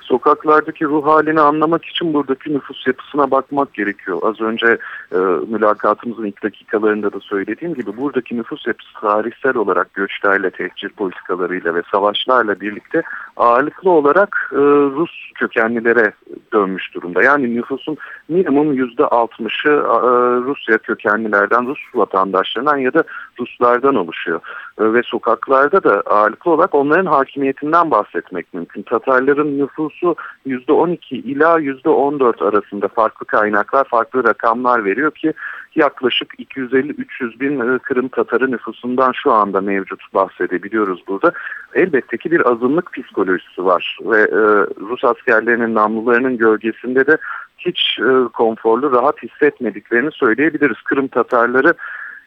Sokaklardaki 0.00 0.84
ruh 0.84 1.06
halini 1.06 1.40
anlamak 1.40 1.84
için 1.84 2.14
buradaki 2.14 2.54
nüfus 2.54 2.86
yapısına 2.86 3.30
bakmak 3.30 3.74
gerekiyor. 3.74 4.18
Az 4.22 4.40
önce 4.40 4.78
e, 5.12 5.18
mülakatımızın 5.48 6.24
ilk 6.24 6.42
dakikalarında 6.42 7.12
da 7.12 7.20
söylediğim 7.20 7.74
gibi 7.74 7.96
buradaki 7.96 8.36
nüfus 8.36 8.66
yapısı 8.66 8.92
tarihsel 9.00 9.56
olarak 9.56 9.94
göçlerle, 9.94 10.50
tehcir 10.50 10.88
politikalarıyla 10.88 11.74
ve 11.74 11.82
savaşlarla 11.92 12.60
birlikte 12.60 13.02
ağırlıklı 13.36 13.90
olarak 13.90 14.50
e, 14.52 14.56
Rus 14.96 15.10
kökenlilere 15.34 16.12
dönmüş 16.52 16.94
durumda. 16.94 17.22
Yani 17.22 17.56
nüfusun 17.56 17.96
minimum 18.28 18.72
yüzde 18.72 19.04
altmışı 19.04 19.68
e, 19.68 19.98
Rusya 20.46 20.78
kökenlilerden, 20.78 21.66
Rus 21.66 21.78
vatandaşlarından 21.94 22.76
ya 22.76 22.94
da 22.94 23.02
Ruslardan 23.40 23.94
oluşuyor. 23.94 24.40
E, 24.78 24.92
ve 24.92 25.02
sokaklarda 25.02 25.82
da 25.84 26.00
ağırlıklı 26.00 26.50
olarak 26.50 26.74
onların 26.74 27.06
hakimiyetinden 27.06 27.90
bahsetmek 27.90 28.54
mümkün. 28.54 28.82
Tatarların 28.82 29.58
nüfusu 29.58 30.16
yüzde 30.44 30.72
12 30.72 31.16
ila 31.16 31.58
yüzde 31.58 31.88
14 31.88 32.42
arasında 32.42 32.88
farklı 32.88 33.26
kaynaklar, 33.26 33.84
farklı 33.84 34.24
rakamlar 34.24 34.84
veriyor 34.84 35.10
ki 35.10 35.32
yaklaşık 35.74 36.34
250-300 36.34 37.40
bin 37.40 37.60
e, 37.60 37.78
Kırım 37.78 38.08
Tatarı 38.08 38.50
nüfusundan 38.50 39.12
şu 39.12 39.32
anda 39.32 39.60
mevcut 39.60 40.14
bahsedebiliyoruz 40.14 41.02
burada. 41.08 41.32
Elbette 41.74 42.16
ki 42.16 42.30
bir 42.30 42.50
azınlık 42.50 42.92
psikolojisi 42.92 43.64
var 43.64 43.98
ve 44.04 44.20
e, 44.20 44.40
Rus 44.88 45.04
askerlerinin 45.04 45.74
namlularının 45.74 46.36
gölgesinde 46.36 47.06
de 47.06 47.16
hiç 47.58 47.98
e, 47.98 48.28
konforlu, 48.32 48.92
rahat 48.92 49.22
hissetmediklerini 49.22 50.10
söyleyebiliriz. 50.12 50.82
Kırım 50.84 51.08
Tatarları 51.08 51.74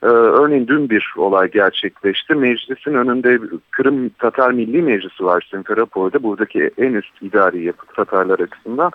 ee, 0.04 0.08
örneğin 0.08 0.68
dün 0.68 0.90
bir 0.90 1.14
olay 1.18 1.52
gerçekleşti. 1.52 2.36
Meclisin 2.36 2.94
önünde 2.94 3.40
Kırım 3.72 4.10
Tatar 4.10 4.52
Milli 4.52 4.82
Meclisi 4.82 5.26
var 5.26 5.48
Simferopol'de. 5.52 6.24
Buradaki 6.24 6.72
en 6.78 6.94
üst 6.94 7.22
idari 7.22 7.64
yapı 7.64 7.86
Tatarlar 7.96 8.40
açısından. 8.40 8.92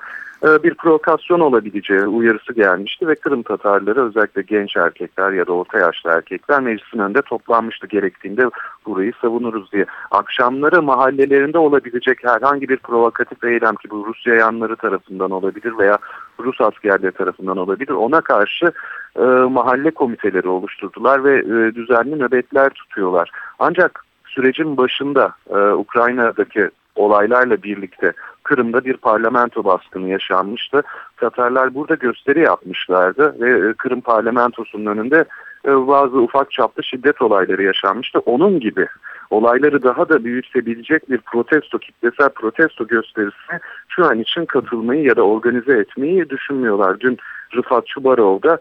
E, 0.46 0.62
bir 0.62 0.74
provokasyon 0.74 1.40
olabileceği 1.40 2.00
uyarısı 2.00 2.52
gelmişti 2.52 3.08
ve 3.08 3.14
Kırım 3.14 3.42
Tatarları 3.42 4.06
özellikle 4.06 4.42
genç 4.42 4.76
erkekler 4.76 5.32
ya 5.32 5.46
da 5.46 5.52
orta 5.52 5.78
yaşlı 5.78 6.10
erkekler 6.10 6.60
meclisin 6.60 6.98
önünde 6.98 7.22
toplanmıştı 7.22 7.86
gerektiğinde 7.86 8.50
burayı 8.86 9.12
savunuruz 9.20 9.72
diye. 9.72 9.86
Akşamları 10.10 10.82
mahallelerinde 10.82 11.58
olabilecek 11.58 12.24
herhangi 12.24 12.68
bir 12.68 12.76
provokatif 12.76 13.44
eylem 13.44 13.74
ki 13.74 13.90
bu 13.90 14.06
Rusya 14.06 14.34
yanları 14.34 14.76
tarafından 14.76 15.30
olabilir 15.30 15.78
veya 15.78 15.98
Rus 16.40 16.60
askerleri 16.60 17.12
tarafından 17.12 17.56
olabilir 17.56 17.92
ona 17.92 18.20
karşı 18.20 18.72
e, 19.16 19.22
mahalle 19.50 19.90
komiteleri 19.90 20.48
oluşturdular 20.48 21.24
ve 21.24 21.38
e, 21.38 21.74
düzenli 21.74 22.18
nöbetler 22.18 22.70
tutuyorlar. 22.70 23.30
Ancak 23.58 24.04
sürecin 24.26 24.76
başında 24.76 25.32
e, 25.50 25.58
Ukrayna'daki 25.58 26.70
olaylarla 26.96 27.62
birlikte 27.62 28.12
Kırım'da 28.42 28.84
bir 28.84 28.96
parlamento 28.96 29.64
baskını 29.64 30.08
yaşanmıştı. 30.08 30.82
Tatarlar 31.16 31.74
burada 31.74 31.94
gösteri 31.94 32.40
yapmışlardı 32.40 33.40
ve 33.40 33.68
e, 33.68 33.72
Kırım 33.72 34.00
parlamentosunun 34.00 34.86
önünde 34.86 35.24
e, 35.66 35.86
bazı 35.86 36.16
ufak 36.16 36.50
çaplı 36.50 36.84
şiddet 36.84 37.22
olayları 37.22 37.62
yaşanmıştı. 37.62 38.18
Onun 38.18 38.60
gibi 38.60 38.86
olayları 39.30 39.82
daha 39.82 40.08
da 40.08 40.24
büyütebilecek 40.24 41.10
bir 41.10 41.18
protesto, 41.18 41.78
kitlesel 41.78 42.28
protesto 42.28 42.86
gösterisine 42.86 43.60
şu 43.88 44.04
an 44.04 44.18
için 44.18 44.44
katılmayı 44.44 45.02
ya 45.02 45.16
da 45.16 45.22
organize 45.22 45.72
etmeyi 45.78 46.30
düşünmüyorlar. 46.30 47.00
Dün 47.00 47.18
Rıfat 47.56 47.86
Çubarov 47.86 48.42
da 48.42 48.58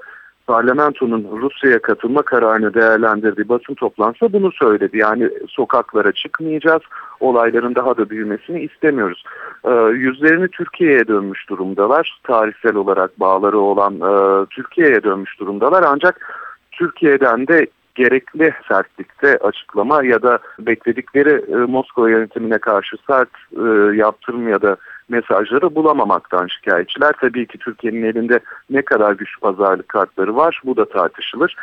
parlamentonun 0.48 1.28
Rusya'ya 1.42 1.82
katılma 1.82 2.22
kararını 2.22 2.74
değerlendirdiği 2.74 3.50
basın 3.50 3.74
toplantısı 3.74 4.34
bunu 4.34 4.52
söyledi. 4.52 4.98
Yani 4.98 5.30
sokaklara 5.50 6.12
çıkmayacağız, 6.12 6.82
olayların 7.20 7.76
daha 7.76 7.98
da 7.98 8.10
büyümesini 8.10 8.62
istemiyoruz. 8.62 9.24
Ee, 9.66 9.72
yüzlerini 9.94 10.48
Türkiye'ye 10.48 11.08
dönmüş 11.08 11.50
durumdalar. 11.50 12.20
Tarihsel 12.24 12.76
olarak 12.76 13.20
bağları 13.20 13.60
olan 13.60 13.94
e, 13.96 14.46
Türkiye'ye 14.46 15.04
dönmüş 15.04 15.40
durumdalar. 15.40 15.84
Ancak 15.88 16.36
Türkiye'den 16.72 17.48
de 17.48 17.68
gerekli 17.96 18.54
sertlikte 18.68 19.38
açıklama 19.38 20.04
ya 20.04 20.22
da 20.22 20.40
bekledikleri 20.60 21.46
e, 21.52 21.56
Moskova 21.56 22.10
yönetimine 22.10 22.58
karşı 22.58 22.98
sert 23.08 23.30
e, 23.52 23.96
yaptırım 23.96 24.50
ya 24.50 24.62
da 24.62 24.78
mesajları 25.10 25.76
bulamamaktan 25.76 26.48
şikayetçiler. 26.48 27.14
Tabii 27.22 27.48
ki 27.48 27.58
Türkiye'nin 27.58 28.04
elinde 28.04 28.40
ne 28.70 28.82
kadar 28.82 29.14
güç 29.14 29.42
pazarlık 29.42 29.90
kartları 29.90 30.36
var 30.36 30.62
bu 30.66 30.78
da 30.78 30.90
tartışılır. 30.90 31.56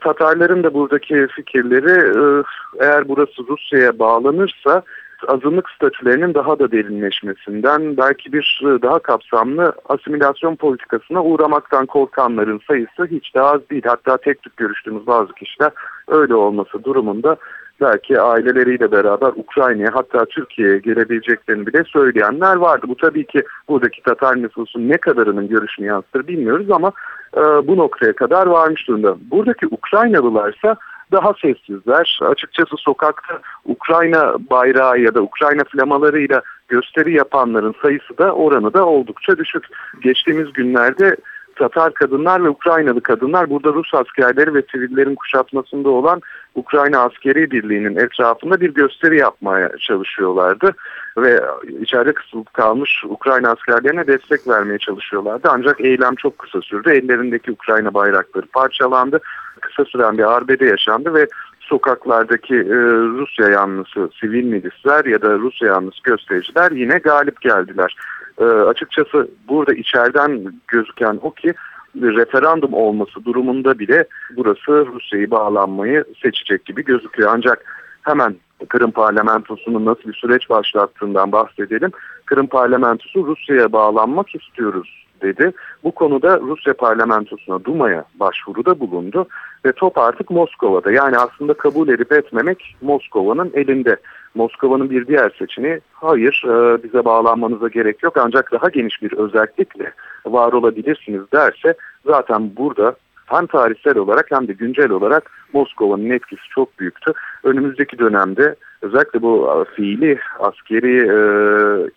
Tatarların 0.00 0.62
da 0.62 0.74
buradaki 0.74 1.26
fikirleri 1.36 2.18
e, 2.18 2.44
eğer 2.84 3.08
burası 3.08 3.42
Rusya'ya 3.48 3.98
bağlanırsa 3.98 4.82
azınlık 5.28 5.70
statülerinin 5.70 6.34
daha 6.34 6.58
da 6.58 6.72
derinleşmesinden 6.72 7.96
belki 7.96 8.32
bir 8.32 8.62
e, 8.62 8.82
daha 8.82 8.98
kapsamlı 8.98 9.72
asimilasyon 9.88 10.56
politikasına 10.56 11.24
uğramaktan 11.24 11.86
korkanların 11.86 12.60
sayısı 12.66 13.06
hiç 13.10 13.34
de 13.34 13.40
az 13.40 13.70
değil. 13.70 13.82
Hatta 13.86 14.16
tek 14.16 14.42
tük 14.42 14.56
görüştüğümüz 14.56 15.06
bazı 15.06 15.32
kişiler 15.32 15.70
öyle 16.08 16.34
olması 16.34 16.84
durumunda 16.84 17.36
belki 17.80 18.20
aileleriyle 18.20 18.92
beraber 18.92 19.32
Ukrayna'ya 19.36 19.90
hatta 19.94 20.24
Türkiye'ye 20.24 20.78
gelebileceklerini 20.78 21.66
bile 21.66 21.84
söyleyenler 21.84 22.56
vardı. 22.56 22.86
Bu 22.88 22.96
tabii 22.96 23.26
ki 23.26 23.42
buradaki 23.68 24.02
Tatar 24.02 24.42
nüfusun 24.42 24.88
ne 24.88 24.96
kadarının 24.96 25.48
görüşünü 25.48 25.86
yansıtır 25.86 26.26
bilmiyoruz 26.26 26.70
ama 26.70 26.92
e, 27.36 27.40
bu 27.40 27.76
noktaya 27.76 28.12
kadar 28.12 28.46
varmış 28.46 28.88
durumda. 28.88 29.16
Buradaki 29.30 29.66
Ukraynalılarsa 29.66 30.76
daha 31.12 31.32
sessizler. 31.42 32.18
Açıkçası 32.22 32.76
sokakta 32.76 33.40
Ukrayna 33.64 34.34
bayrağı 34.50 35.00
ya 35.00 35.14
da 35.14 35.22
Ukrayna 35.22 35.64
flamalarıyla 35.64 36.42
gösteri 36.68 37.12
yapanların 37.12 37.74
sayısı 37.82 38.18
da 38.18 38.32
oranı 38.32 38.74
da 38.74 38.86
oldukça 38.86 39.38
düşük. 39.38 39.64
Geçtiğimiz 40.02 40.52
günlerde 40.52 41.16
Tatar 41.56 41.94
kadınlar 41.94 42.44
ve 42.44 42.48
Ukraynalı 42.48 43.00
kadınlar 43.00 43.50
burada 43.50 43.72
Rus 43.72 43.94
askerleri 43.94 44.54
ve 44.54 44.62
sivillerin 44.72 45.14
kuşatmasında 45.14 45.88
olan 45.90 46.20
Ukrayna 46.56 46.98
Askeri 46.98 47.50
Birliği'nin 47.50 47.96
etrafında 47.96 48.60
bir 48.60 48.74
gösteri 48.74 49.18
yapmaya 49.18 49.70
çalışıyorlardı 49.78 50.72
ve 51.18 51.40
içeride 51.80 52.12
kısılıp 52.12 52.54
kalmış 52.54 53.04
Ukrayna 53.08 53.50
askerlerine 53.50 54.06
destek 54.06 54.48
vermeye 54.48 54.78
çalışıyorlardı. 54.78 55.48
Ancak 55.50 55.80
eylem 55.80 56.14
çok 56.14 56.38
kısa 56.38 56.60
sürdü. 56.60 56.90
Ellerindeki 56.90 57.52
Ukrayna 57.52 57.94
bayrakları 57.94 58.46
parçalandı. 58.46 59.20
Kısa 59.60 59.84
süren 59.84 60.18
bir 60.18 60.32
arbede 60.32 60.66
yaşandı 60.66 61.14
ve 61.14 61.26
sokaklardaki 61.60 62.54
e, 62.54 62.78
Rusya 63.18 63.48
yanlısı 63.48 64.10
sivil 64.20 64.44
milisler 64.44 65.04
ya 65.04 65.22
da 65.22 65.38
Rusya 65.38 65.68
yanlısı 65.68 66.02
göstericiler 66.02 66.70
yine 66.70 66.98
galip 66.98 67.40
geldiler. 67.40 67.96
E, 68.38 68.44
açıkçası 68.44 69.28
burada 69.48 69.74
içeriden 69.74 70.52
gözüken 70.68 71.18
o 71.22 71.30
ki 71.30 71.54
bir 72.02 72.16
referandum 72.16 72.72
olması 72.72 73.24
durumunda 73.24 73.78
bile 73.78 74.04
burası 74.36 74.86
Rusya'yı 74.86 75.30
bağlanmayı 75.30 76.04
seçecek 76.22 76.64
gibi 76.64 76.84
gözüküyor. 76.84 77.30
Ancak 77.34 77.64
hemen 78.02 78.36
Kırım 78.68 78.90
parlamentosunun 78.90 79.84
nasıl 79.84 80.08
bir 80.08 80.14
süreç 80.14 80.50
başlattığından 80.50 81.32
bahsedelim. 81.32 81.90
Kırım 82.26 82.46
parlamentosu 82.46 83.26
Rusya'ya 83.26 83.72
bağlanmak 83.72 84.34
istiyoruz 84.34 85.06
dedi. 85.22 85.52
Bu 85.84 85.92
konuda 85.92 86.40
Rusya 86.40 86.74
parlamentosuna 86.74 87.64
Duma'ya 87.64 88.04
başvuruda 88.14 88.80
bulundu 88.80 89.26
ve 89.64 89.72
top 89.72 89.98
artık 89.98 90.30
Moskova'da. 90.30 90.92
Yani 90.92 91.18
aslında 91.18 91.54
kabul 91.54 91.88
edip 91.88 92.12
etmemek 92.12 92.76
Moskova'nın 92.82 93.50
elinde. 93.54 93.96
Moskova'nın 94.36 94.90
bir 94.90 95.06
diğer 95.06 95.30
seçeneği 95.38 95.80
hayır 95.92 96.42
e, 96.46 96.82
bize 96.82 97.04
bağlanmanıza 97.04 97.68
gerek 97.68 98.02
yok 98.02 98.16
ancak 98.16 98.52
daha 98.52 98.68
geniş 98.68 99.02
bir 99.02 99.12
özellikle 99.12 99.92
var 100.26 100.52
olabilirsiniz 100.52 101.22
derse 101.32 101.74
zaten 102.06 102.50
burada 102.56 102.96
hem 103.26 103.46
tarihsel 103.46 103.98
olarak 103.98 104.26
hem 104.30 104.48
de 104.48 104.52
güncel 104.52 104.90
olarak 104.90 105.30
Moskova'nın 105.52 106.10
etkisi 106.10 106.42
çok 106.54 106.78
büyüktü. 106.78 107.12
Önümüzdeki 107.44 107.98
dönemde 107.98 108.54
özellikle 108.82 109.22
bu 109.22 109.64
fiili 109.76 110.18
askeri 110.38 110.96
e, 110.96 111.18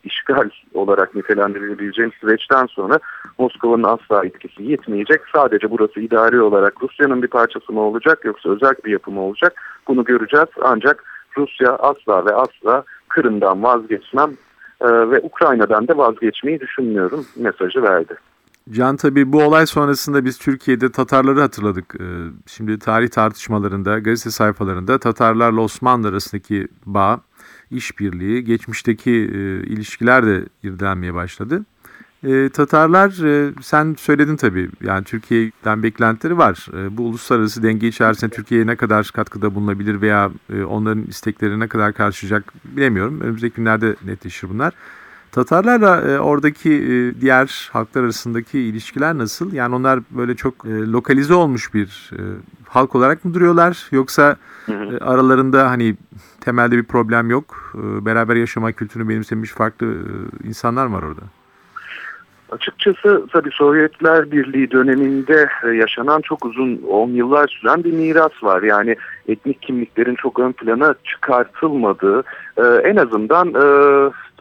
işgal 0.04 0.49
olarak 0.73 1.15
nitelendirilebileceğim 1.15 2.12
süreçten 2.21 2.65
sonra 2.65 2.99
Moskova'nın 3.38 3.84
asla 3.84 4.25
etkisi 4.25 4.63
yetmeyecek. 4.63 5.21
Sadece 5.34 5.71
burası 5.71 5.99
idari 5.99 6.41
olarak 6.41 6.84
Rusya'nın 6.84 7.23
bir 7.23 7.28
parçası 7.28 7.73
mı 7.73 7.82
olacak 7.82 8.25
yoksa 8.25 8.49
özel 8.49 8.73
bir 8.86 8.91
yapımı 8.91 9.21
olacak 9.21 9.62
bunu 9.88 10.04
göreceğiz. 10.04 10.47
Ancak 10.62 11.04
Rusya 11.38 11.76
asla 11.76 12.26
ve 12.26 12.36
asla 12.36 12.84
Kırım'dan 13.08 13.63
vazgeçmem 13.63 14.32
e, 14.82 14.88
ve 14.88 15.20
Ukrayna'dan 15.20 15.88
da 15.88 15.98
vazgeçmeyi 15.98 16.60
düşünmüyorum 16.60 17.26
mesajı 17.36 17.84
verdi. 17.84 18.15
Can 18.72 18.98
tabii 18.98 19.34
bu 19.34 19.44
olay 19.44 19.65
sonrasında 19.65 20.26
biz 20.26 20.38
Türkiye'de 20.38 20.92
Tatarları 20.92 21.42
hatırladık. 21.42 21.96
Ee, 22.00 22.04
şimdi 22.48 22.80
tarih 22.80 23.10
tartışmalarında, 23.10 24.00
gazete 24.00 24.30
sayfalarında 24.30 25.00
Tatarlarla 25.00 25.62
Osmanlı 25.62 26.08
arasındaki 26.08 26.68
bağ, 26.86 27.20
işbirliği, 27.72 28.44
geçmişteki 28.44 29.12
e, 29.12 29.38
ilişkiler 29.68 30.26
de 30.26 30.46
irdelenmeye 30.63 31.13
başladı. 31.13 31.65
E, 32.23 32.49
Tatarlar 32.49 33.25
e, 33.25 33.53
sen 33.62 33.95
söyledin 33.99 34.36
tabii 34.36 34.69
yani 34.84 35.03
Türkiye'den 35.03 35.84
beklentileri 35.84 36.38
var. 36.38 36.67
E, 36.73 36.97
bu 36.97 37.03
uluslararası 37.03 37.63
denge 37.63 37.88
içerisinde 37.88 38.32
Türkiye'ye 38.32 38.67
ne 38.67 38.75
kadar 38.75 39.12
katkıda 39.13 39.55
bulunabilir 39.55 40.01
veya 40.01 40.32
e, 40.53 40.63
onların 40.63 41.03
istekleri 41.03 41.60
ne 41.60 41.67
kadar 41.67 41.93
karşılayacak 41.93 42.53
bilemiyorum. 42.63 43.21
Önümüzdeki 43.21 43.55
günlerde 43.55 43.95
netleşir 44.05 44.49
bunlar. 44.49 44.73
Tatarlarla 45.32 46.01
e, 46.01 46.19
oradaki 46.19 46.73
e, 46.73 47.21
diğer 47.21 47.69
halklar 47.73 48.03
arasındaki 48.03 48.60
ilişkiler 48.60 49.17
nasıl? 49.17 49.53
Yani 49.53 49.75
onlar 49.75 49.99
böyle 50.12 50.36
çok 50.36 50.65
e, 50.65 50.69
lokalize 50.69 51.34
olmuş 51.34 51.73
bir 51.73 52.12
e, 52.13 52.21
halk 52.65 52.95
olarak 52.95 53.25
mı 53.25 53.34
duruyorlar? 53.34 53.88
Yoksa 53.91 54.36
e, 54.67 54.73
aralarında 55.01 55.69
hani 55.69 55.95
temelde 56.41 56.77
bir 56.77 56.84
problem 56.84 57.29
yok. 57.29 57.73
E, 57.75 58.05
beraber 58.05 58.36
yaşama 58.36 58.71
kültürünü 58.71 59.10
benimsemiş 59.10 59.51
farklı 59.51 59.88
e, 59.88 60.47
insanlar 60.47 60.86
var 60.86 61.03
orada. 61.03 61.21
Açıkçası 62.51 63.25
tabii 63.31 63.49
Sovyetler 63.51 64.31
Birliği 64.31 64.71
döneminde 64.71 65.49
e, 65.63 65.67
yaşanan 65.67 66.21
çok 66.21 66.45
uzun 66.45 66.81
10 66.89 67.09
yıllar 67.09 67.47
süren 67.47 67.83
bir 67.83 67.93
miras 67.93 68.43
var. 68.43 68.62
Yani 68.62 68.95
etnik 69.27 69.62
kimliklerin 69.62 70.15
çok 70.15 70.39
ön 70.39 70.51
plana 70.51 70.95
çıkartılmadığı 71.03 72.23
e, 72.57 72.63
en 72.63 72.95
azından 72.95 73.47
e, 73.47 73.63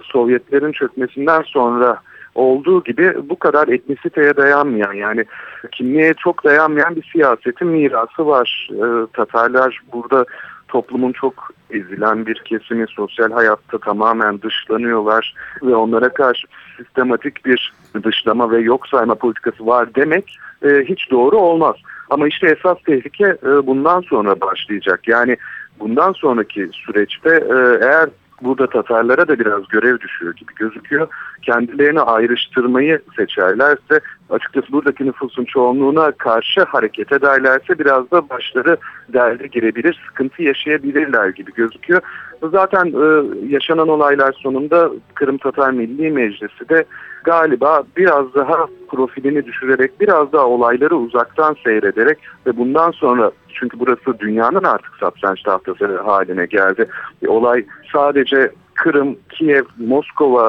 Sovyetlerin 0.02 0.72
çökmesinden 0.72 1.42
sonra 1.42 2.00
olduğu 2.34 2.84
gibi 2.84 3.14
bu 3.28 3.38
kadar 3.38 3.68
etnisiteye 3.68 4.36
dayanmayan 4.36 4.92
yani 4.92 5.24
kimliğe 5.72 6.14
çok 6.14 6.44
dayanmayan 6.44 6.96
bir 6.96 7.10
siyasetin 7.12 7.68
mirası 7.68 8.26
var. 8.26 8.70
Tatarlar 9.12 9.80
burada 9.92 10.24
toplumun 10.68 11.12
çok 11.12 11.50
ezilen 11.70 12.26
bir 12.26 12.35
kesimi 12.35 12.87
sosyal 12.88 13.33
hayatta 13.33 13.78
tamamen 13.78 14.42
dışlanıyorlar 14.42 15.35
ve 15.62 15.74
onlara 15.74 16.09
karşı 16.09 16.46
sistematik 16.76 17.44
bir 17.44 17.72
dışlama 18.04 18.50
ve 18.50 18.59
yok 18.59 18.88
sayma 18.88 19.14
politikası 19.14 19.66
var 19.66 19.94
demek 19.94 20.38
e, 20.62 20.68
hiç 20.68 21.11
doğru 21.11 21.37
olmaz. 21.37 21.76
Ama 22.11 22.28
işte 22.28 22.46
esas 22.46 22.78
tehlike 22.87 23.24
e, 23.24 23.66
bundan 23.66 24.00
sonra 24.00 24.40
başlayacak. 24.40 25.09
Yani 25.09 25.37
bundan 25.81 26.12
sonraki 26.12 26.68
süreçte 26.72 27.31
e, 27.31 27.87
eğer 27.87 28.09
burada 28.42 28.66
Tatarlara 28.66 29.29
da 29.29 29.38
biraz 29.38 29.68
görev 29.68 29.98
düşüyor 30.01 30.35
gibi 30.35 30.53
gözüküyor. 30.55 31.09
Kendilerini 31.42 32.01
ayrıştırmayı 32.01 33.01
seçerlerse 33.16 34.01
açıkçası 34.31 34.72
buradaki 34.72 35.07
nüfusun 35.07 35.44
çoğunluğuna 35.44 36.12
karşı 36.12 36.64
hareket 36.64 37.12
ederlerse 37.12 37.79
biraz 37.79 38.11
da 38.11 38.29
başları 38.29 38.77
derde 39.12 39.46
girebilir, 39.46 40.01
sıkıntı 40.09 40.42
yaşayabilirler 40.42 41.29
gibi 41.29 41.53
gözüküyor. 41.53 42.01
Zaten 42.42 42.87
e, 42.87 43.24
yaşanan 43.48 43.88
olaylar 43.88 44.33
sonunda 44.33 44.90
Kırım 45.14 45.38
Tatar 45.38 45.70
Milli 45.70 46.11
Meclisi 46.11 46.68
de 46.68 46.85
galiba 47.24 47.83
biraz 47.96 48.35
daha 48.35 48.66
profilini 48.88 49.46
düşürerek, 49.46 50.00
biraz 50.00 50.33
daha 50.33 50.46
olayları 50.46 50.96
uzaktan 50.96 51.57
seyrederek 51.64 52.18
ve 52.46 52.57
bundan 52.57 52.90
sonra 52.90 53.31
çünkü 53.54 53.81
burası 53.81 54.18
dünyanın 54.18 54.64
artık 54.64 54.96
satranç 55.00 55.42
tahtası 55.42 56.00
haline 56.00 56.46
geldi. 56.46 56.87
E, 57.22 57.28
olay 57.28 57.64
sadece 57.92 58.52
Kırım, 58.74 59.16
Kiev, 59.28 59.64
Moskova 59.78 60.44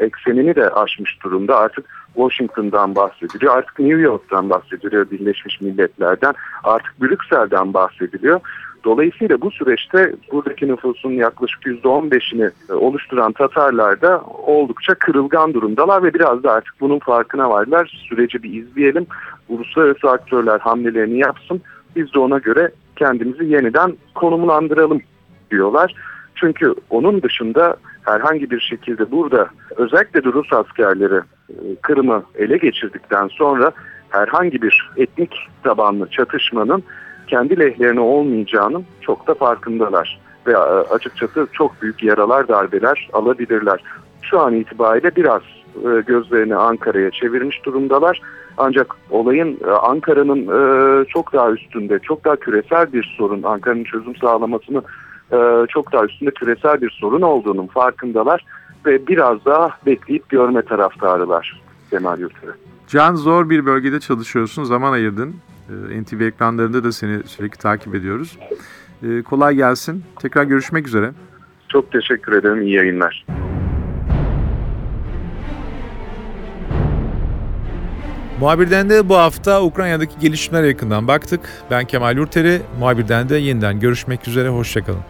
e, 0.00 0.04
eksenini 0.04 0.54
de 0.54 0.70
aşmış 0.70 1.22
durumda. 1.24 1.56
Artık 1.56 1.84
Washington'dan 2.14 2.94
bahsediliyor. 2.94 3.56
Artık 3.56 3.78
New 3.78 4.00
York'tan 4.00 4.50
bahsediliyor. 4.50 5.10
Birleşmiş 5.10 5.60
Milletler'den. 5.60 6.34
Artık 6.64 7.02
Brüksel'den 7.02 7.74
bahsediliyor. 7.74 8.40
Dolayısıyla 8.84 9.40
bu 9.40 9.50
süreçte 9.50 10.14
buradaki 10.32 10.68
nüfusun 10.68 11.12
yaklaşık 11.12 11.62
%15'ini 11.62 12.50
e, 12.70 12.72
oluşturan 12.72 13.32
Tatarlar 13.32 14.00
da 14.00 14.22
oldukça 14.46 14.94
kırılgan 14.94 15.54
durumdalar 15.54 16.02
ve 16.02 16.14
biraz 16.14 16.42
da 16.42 16.52
artık 16.52 16.74
bunun 16.80 16.98
farkına 16.98 17.50
varlar. 17.50 18.06
Süreci 18.08 18.42
bir 18.42 18.62
izleyelim. 18.62 19.06
Uluslararası 19.48 20.10
aktörler 20.10 20.60
hamlelerini 20.60 21.18
yapsın. 21.18 21.60
Biz 21.96 22.14
de 22.14 22.18
ona 22.18 22.38
göre 22.38 22.70
kendimizi 22.96 23.44
yeniden 23.44 23.96
konumlandıralım 24.14 25.00
diyorlar. 25.50 25.94
Çünkü 26.34 26.74
onun 26.90 27.22
dışında 27.22 27.76
herhangi 28.02 28.50
bir 28.50 28.60
şekilde 28.60 29.10
burada 29.10 29.48
özellikle 29.76 30.24
de 30.24 30.28
Rus 30.32 30.52
askerleri 30.52 31.20
e, 31.48 31.76
Kırım'ı 31.82 32.22
ele 32.34 32.56
geçirdikten 32.56 33.28
sonra 33.28 33.72
herhangi 34.10 34.62
bir 34.62 34.90
etnik 34.96 35.34
tabanlı 35.62 36.10
çatışmanın 36.10 36.82
kendi 37.28 37.58
lehlerine 37.58 38.00
olmayacağının 38.00 38.84
çok 39.00 39.26
da 39.26 39.34
farkındalar. 39.34 40.20
Ve 40.46 40.52
e, 40.52 40.56
açıkçası 40.94 41.46
çok 41.52 41.82
büyük 41.82 42.02
yaralar, 42.02 42.48
darbeler 42.48 43.08
alabilirler. 43.12 43.82
Şu 44.22 44.40
an 44.40 44.54
itibariyle 44.54 45.16
biraz 45.16 45.42
e, 45.76 46.00
gözlerini 46.06 46.56
Ankara'ya 46.56 47.10
çevirmiş 47.10 47.64
durumdalar. 47.64 48.20
Ancak 48.56 48.94
olayın 49.10 49.58
e, 49.66 49.70
Ankara'nın 49.70 50.44
çok 51.04 51.32
daha 51.32 51.50
üstünde, 51.50 51.98
çok 51.98 52.24
daha 52.24 52.36
küresel 52.36 52.92
bir 52.92 53.14
sorun, 53.18 53.42
Ankara'nın 53.42 53.84
çözüm 53.84 54.16
sağlamasını 54.16 54.82
çok 55.68 55.92
daha 55.92 56.04
üstünde 56.04 56.30
küresel 56.30 56.80
bir 56.80 56.90
sorun 56.90 57.22
olduğunun 57.22 57.66
farkındalar 57.66 58.44
ve 58.86 59.06
biraz 59.06 59.44
daha 59.44 59.70
bekleyip 59.86 60.28
görme 60.28 60.62
taraftarılar 60.62 61.62
Kemal 61.90 62.20
Yurtsever. 62.20 62.54
Can 62.86 63.14
zor 63.14 63.50
bir 63.50 63.66
bölgede 63.66 64.00
çalışıyorsun, 64.00 64.64
zaman 64.64 64.92
ayırdın. 64.92 65.34
Ee, 65.68 66.02
NTV 66.02 66.20
ekranlarında 66.20 66.84
da 66.84 66.92
seni 66.92 67.22
sürekli 67.26 67.58
takip 67.58 67.94
ediyoruz. 67.94 68.38
Ee, 69.02 69.22
kolay 69.22 69.54
gelsin. 69.54 70.04
Tekrar 70.20 70.44
görüşmek 70.44 70.88
üzere. 70.88 71.12
Çok 71.68 71.92
teşekkür 71.92 72.32
ederim, 72.32 72.62
iyi 72.62 72.74
yayınlar. 72.74 73.26
Muhabirden 78.40 78.90
de 78.90 79.08
bu 79.08 79.16
hafta 79.16 79.62
Ukrayna'daki 79.62 80.18
gelişmeler 80.18 80.64
yakından 80.64 81.08
baktık. 81.08 81.40
Ben 81.70 81.84
Kemal 81.84 82.16
Yurteri. 82.16 82.60
Muhabirden 82.78 83.28
de 83.28 83.36
yeniden 83.36 83.80
görüşmek 83.80 84.28
üzere. 84.28 84.48
Hoşçakalın. 84.48 85.00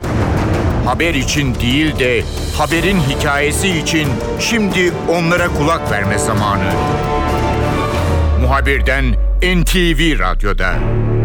Haber 0.85 1.15
için 1.15 1.55
değil 1.55 1.99
de 1.99 2.23
haberin 2.59 2.97
hikayesi 2.97 3.69
için 3.69 4.09
şimdi 4.41 4.93
onlara 5.09 5.49
kulak 5.49 5.91
verme 5.91 6.19
zamanı. 6.19 6.73
Muhabirden 8.41 9.05
NTV 9.41 10.19
Radyo'da. 10.19 11.18